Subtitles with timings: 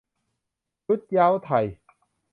[0.85, 1.65] ชุดเหย้าไทย